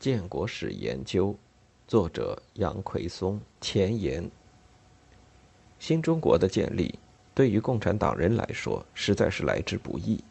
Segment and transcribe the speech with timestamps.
[0.00, 1.36] 建国史研究，
[1.86, 3.38] 作者杨奎松。
[3.60, 4.30] 前言：
[5.78, 6.98] 新中国的建立，
[7.34, 10.24] 对于共产党人来说，实在是来之不易。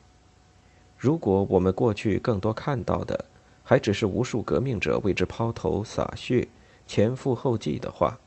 [0.97, 3.25] 如果我们过去更多看到的，
[3.63, 6.47] 还只是无数革命者为之抛头洒血、
[6.87, 8.17] 前赴后继的话，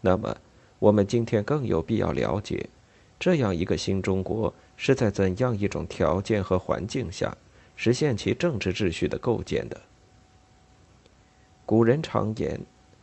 [0.00, 0.36] 那么
[0.78, 2.70] 我们今天更有必要了解，
[3.18, 7.36] 这样一个新中国是在怎样一种条件和环境下
[7.74, 9.80] 实现其政治秩序的构建的。
[11.70, 12.60] 古人常言：“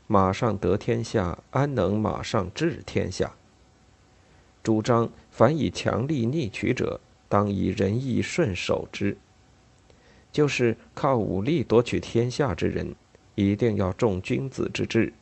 [0.07, 3.31] 马上得天下，安能马上治天下？”
[4.61, 6.99] 主张凡以强力逆取者，
[7.29, 9.15] 当以仁义顺守之。
[10.33, 12.93] 就是靠武力夺取天下之人，
[13.35, 15.13] 一定要重君子之治，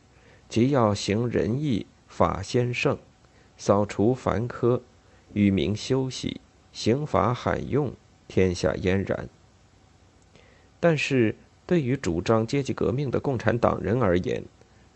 [0.48, 2.98] 即要行仁义，法先圣，
[3.56, 4.80] 扫除繁苛，
[5.34, 6.40] 与民休息，
[6.72, 7.92] 刑罚罕用，
[8.26, 9.28] 天下嫣然。
[10.80, 11.36] 但是。
[11.66, 14.42] 对于主张阶级革命的共产党人而言，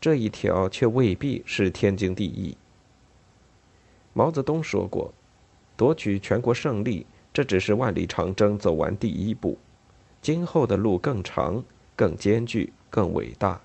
[0.01, 2.57] 这一条却未必是天经地义。
[4.12, 5.12] 毛泽东说过
[5.77, 9.59] ：“夺取全国胜利，这只是万里长征走完第一步，
[10.23, 11.62] 今后的路更长、
[11.96, 13.60] 更艰巨、更伟大。”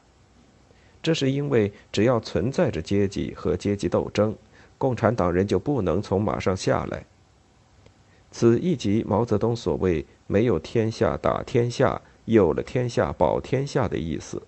[1.03, 4.35] 这是因为，只要存在着阶级和阶级斗争，
[4.79, 7.05] 共产党人就不能从马上下来。
[8.31, 12.01] 此亦即毛泽东所谓“没有天下打天下”。
[12.25, 14.41] 有了天下，保天下的意思。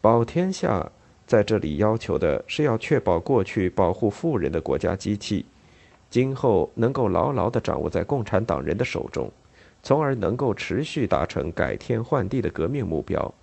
[0.00, 0.90] 保天下
[1.26, 5.44] 在这里要求的是要确保过去保护富人的国家机器，
[6.08, 9.30] 今后能够牢牢地掌握在共产党人的手中，
[9.82, 13.34] 从而能够持续达成改天换地的革命目标，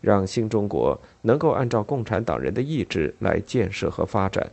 [0.00, 4.50] 让新中国能够按照共产党人的意志来建设和发展。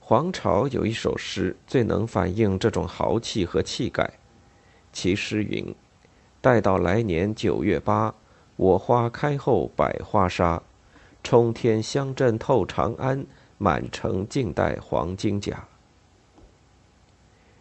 [0.00, 4.10] 黄巢有一首诗，最能反映这种豪气和气概。
[4.92, 5.74] 其诗云
[6.40, 8.14] ：“待到来年九月八，
[8.56, 10.62] 我花开后百花杀，
[11.22, 13.24] 冲天香阵透长安，
[13.58, 15.66] 满城尽带黄金甲。”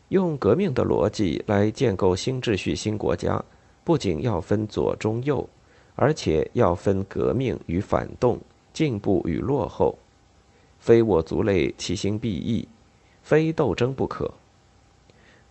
[0.10, 3.44] 用革命的逻辑来建构新秩序、新国家，
[3.84, 5.48] 不仅要分左、中、右，
[5.96, 8.40] 而且要分革命与反动、
[8.74, 10.00] 进步与落后，
[10.80, 12.68] 非我族类，其心必异，
[13.22, 14.34] 非斗争不可。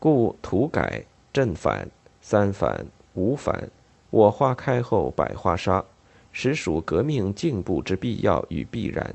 [0.01, 1.05] 故土改。
[1.33, 1.89] 正反、
[2.21, 3.71] 三反、五反，
[4.11, 5.85] 我花开后百花杀，
[6.33, 9.15] 实属革命进步之必要与必然。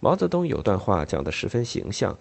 [0.00, 2.16] 毛泽东有段话讲得十分形象：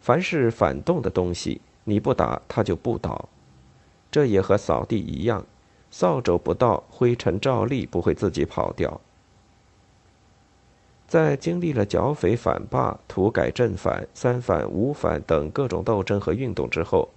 [0.00, 3.28] 凡是反动的东西，你不打它就不倒。
[4.10, 5.46] 这也和扫地一样，
[5.90, 9.00] 扫帚不到，灰尘照例不会自己跑掉。
[11.06, 17.08] 在经历了剿匪、反霸、土改、正反、三反、五反等各种斗争和运动之后，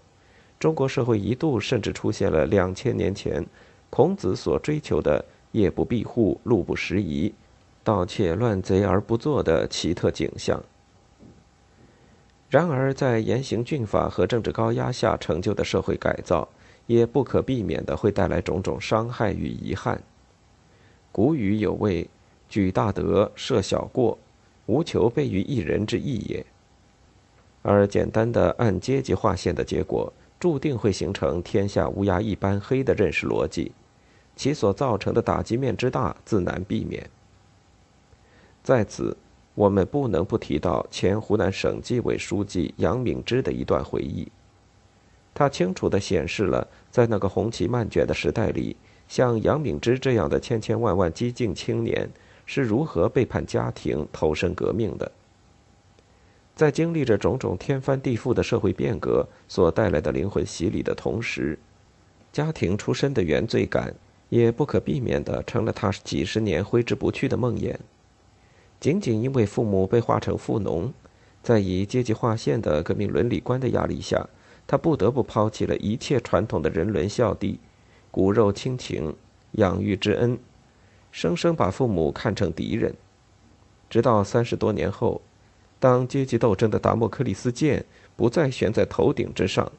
[0.64, 3.46] 中国社会一度甚至出现了两千年前
[3.90, 7.34] 孔子所追求的“夜不闭户，路不拾遗，
[7.84, 10.64] 盗窃乱贼而不作”的奇特景象。
[12.50, 16.48] 然而，在严刑峻法和政治高压下成就的社会改造，
[16.88, 20.02] 也不可避免的会带来种种伤害与遗憾。
[21.12, 22.10] 古语有谓
[22.48, 24.18] ：“举大德，赦小过，
[24.68, 26.46] 无求备于一人之义也。”
[27.64, 30.14] 而简单的按阶级划线的结果。
[30.44, 33.72] 注定会形成天下乌鸦一般黑的认识逻辑，
[34.36, 37.10] 其所造成的打击面之大，自难避免。
[38.62, 39.16] 在此，
[39.56, 44.30] 我们不能不提到前湖南省纪委书记杨敏之的一段回忆。
[45.34, 48.76] 他清楚地显示了，在那个红旗漫卷的时代里，
[49.08, 52.10] 像杨敏之这样的千千万万激进青年
[52.46, 55.10] 是如何背叛家庭、投身革命的。
[56.56, 61.58] 在经历着种种天翻地覆的社会变革所带来的灵魂洗礼的同时，
[62.32, 63.96] 家庭出身的原罪感
[64.30, 67.76] 也不可避免地成了他几十年挥之不去的梦魇。
[68.80, 70.94] 仅仅因为父母被划成富农，
[71.42, 74.30] 在以阶级划线的革命伦理观的压力下，
[74.68, 77.58] 他不得不抛弃了一切传统的人伦孝悌、
[78.12, 79.16] 骨肉亲情、
[79.54, 80.38] 养育之恩，
[81.12, 82.94] 生生把父母看成敌人，
[83.90, 85.20] 直到三十多年后。
[85.84, 87.84] 当阶级斗争的达摩克里斯剑
[88.16, 89.70] 不再悬在头顶之上，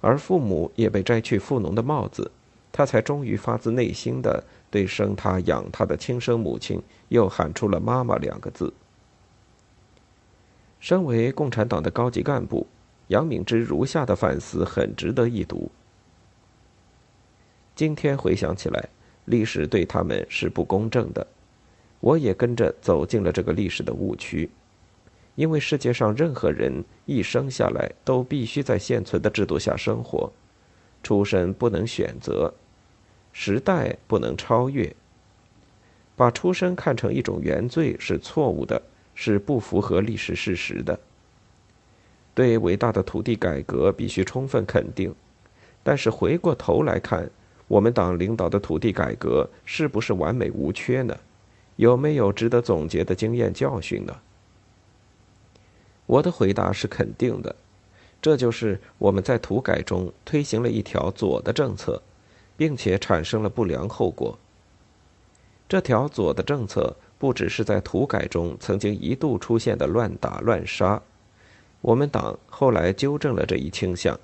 [0.00, 2.30] 而父母也被摘去富农的帽子，
[2.70, 8.72] 他才终于发自内心的对生他养他的亲生母亲又喊出了“妈妈”两个字。
[10.78, 12.64] 身为共产党的高级干部，
[13.08, 15.72] 杨敏之如下的反思很值得一读。
[17.74, 18.88] 今天回想起来，
[19.24, 21.26] 历史对他们是不公正的，
[21.98, 24.48] 我也跟着走进了这个历史的误区。
[25.34, 30.30] 因为世界上任何人一生下来都必须在现存的制度下生活，
[31.02, 32.52] 出身不能选择，
[33.32, 34.94] 时代不能超越。
[36.14, 38.80] 把出身看成一种原罪是错误的，
[39.14, 40.98] 是不符合历史事实的。
[42.34, 45.14] 对伟大的土地改革必须充分肯定，
[45.82, 47.28] 但是回过头来看，
[47.66, 51.16] 我们党领导的土地改革是不是完美无缺呢？
[51.76, 54.14] 有没有值得总结的经验教训呢？
[56.12, 57.56] 我的回答是肯定的，
[58.20, 62.02] 这就是我们在土改中推行了一条左的政策，
[62.54, 64.38] 并且产生了不良后果。
[65.66, 71.00] 这条左的政策不只是在土改中曾经一度出现的乱打乱杀，
[71.80, 74.20] 我们党后来纠正了这一倾向，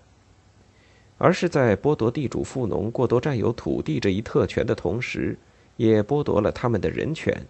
[1.17, 5.39] 而是在剥夺地主富农过多占有土地这一特权的同时，
[5.79, 7.47] 也剥夺了他们的人权，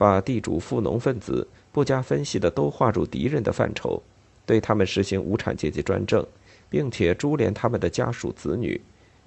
[0.00, 4.02] 把地主富农分子不加分析的都划入敌人的范畴，
[4.46, 6.26] 对他们实行无产阶级专政，
[6.70, 8.80] 并且株连他们的家属子女，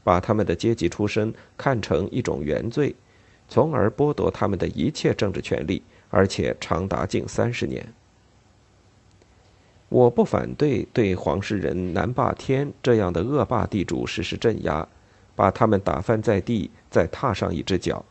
[0.03, 2.95] 把他们的阶级出身看成一种原罪。
[3.47, 7.93] 从而剥夺他们的一切政治权利，而且长达近三十年。
[9.89, 14.87] 我不反对对黄世仁、南霸天这样的恶霸地主实施镇压，
[15.35, 18.03] 把他们打翻在地，再踏上一只脚，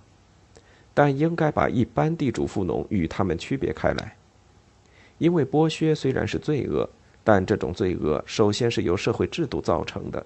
[0.95, 4.17] 但应该把一般地主富农与他们区别开来，
[5.19, 6.89] 因为剥削虽然是罪恶，
[7.25, 10.25] 但这种罪恶首先是由社会制度造成的。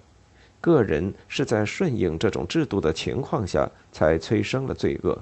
[0.61, 5.17] 个人是在顺应这种制度的情况下才催生了罪恶，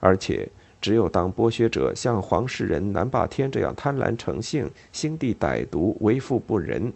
[0.00, 0.48] 而且
[0.80, 6.90] 只有当剥削者像黄世仁、南霸天这样贪婪成性、心地歹毒、为富不仁，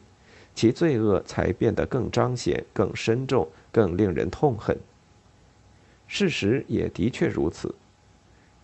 [0.54, 4.78] 其罪恶才变得更彰显、更深重、更令人痛恨。
[6.12, 7.72] 事实也的确如此，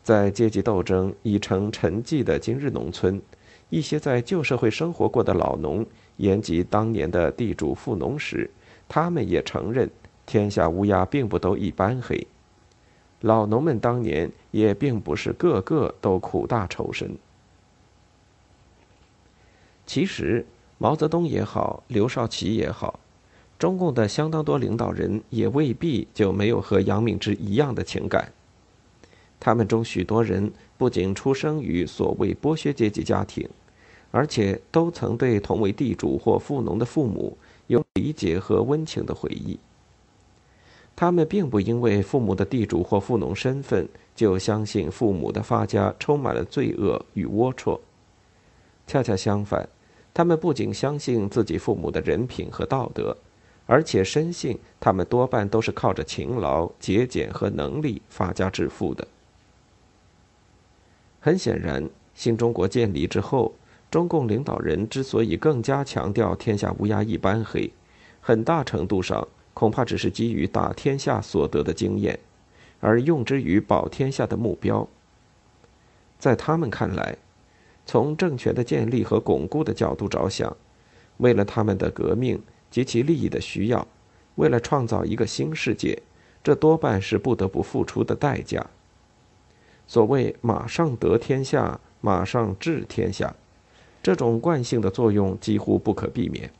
[0.02, 3.22] 在阶级斗争已成沉寂的今日农村，
[3.70, 8.50] 一些在旧社会生活过的老农言及当年的地主富农时，
[8.88, 9.88] 他们也承认，
[10.26, 12.26] 天下乌鸦并不都一般黑。
[13.20, 17.16] 老农们当年也并不是个个都苦大仇深。
[19.87, 20.44] 其实，
[20.78, 22.98] 毛泽东也好，刘少奇也好，
[23.58, 28.32] 中共的相当多领导人也未必就没有和杨敏之一样的情感。
[29.41, 33.49] 他们中许多人不仅出生于所谓剥削阶级家庭，
[34.11, 37.37] 而且都曾对同为地主或富农的父母。
[37.69, 39.58] 有理解和温情的回忆。
[40.94, 47.81] 他们并不因为父母的地主或富农身份就相信父母的发家充满了罪恶与龌龊。
[48.87, 49.69] 恰恰相反，
[50.14, 53.17] 他们不仅相信自己父母的人品和道德，
[53.67, 59.07] 而且深信他们多半都是靠着勤劳、节俭和能力发家致富的。
[61.21, 63.55] 很显然，新中国建立之后。
[63.89, 67.73] 中共领导人之所以更加强调“天下乌鸦一般黑”，
[68.21, 72.19] 很大程度上恐怕只是基于打天下所得的经验，
[72.81, 74.87] 而用之于保天下的目标。
[76.19, 77.17] 在他们看来，
[77.87, 80.55] 从政权的建立和巩固的角度着想，
[81.19, 83.87] 为了他们的革命及其利益的需要，
[84.37, 86.03] 为了创造一个新世界，
[86.43, 88.65] 这多半是不得不付出的代价。
[89.87, 93.35] 所谓“马上得天下，马上治天下”。
[94.03, 96.51] 这种惯性的作用几乎不可避免。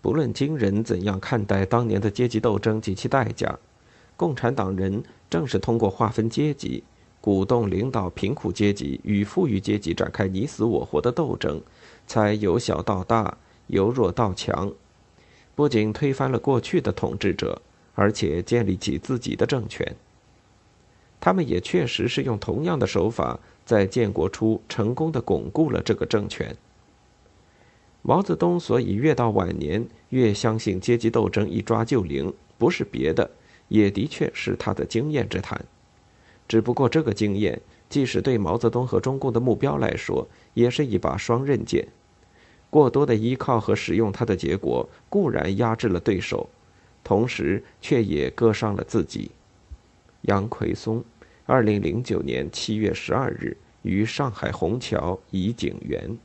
[0.00, 3.58] 不论今人怎样看待当年的阶级斗争及其代价，
[4.16, 6.82] 共产党人正是通过划分阶级、
[7.20, 11.60] 鼓动领导贫苦阶级与富裕阶级展开你死我活的斗争，
[12.06, 14.72] 才由小到大、由弱到强，
[15.54, 17.60] 不仅推翻了过去的统治者，
[17.94, 19.96] 而且建立起自己的政权。
[21.20, 23.38] 他们也确实是用同样的手法。
[23.64, 26.56] 在建国初，成功的巩固了这个政权。
[28.02, 33.30] 毛泽东所以越到晚年越相信阶级斗争一抓就灵，不是别的，
[33.68, 35.64] 也的确是他的经验之谈。
[36.48, 41.86] 只不过这个经验，即使对毛泽东和中共的目标来说，也是一把双刃剑。
[42.72, 46.48] 过多的依靠和使用它的结果，固然压制了对手，
[47.04, 49.30] 同时却也割伤了自己。
[50.22, 51.04] 杨奎松。
[51.44, 56.16] 二零零九年七月十二日，于上海虹桥怡景园。